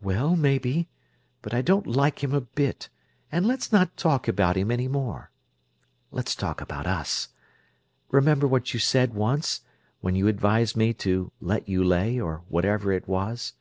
[0.00, 0.88] "Well, maybe,
[1.42, 2.88] but I don't like him a bit,
[3.32, 5.32] and let's not talk about him any more.
[6.12, 7.30] Let's talk about us.
[8.12, 9.62] Remember what you said once,
[10.00, 13.54] when you advised me to 'let you lay,' or whatever it was?"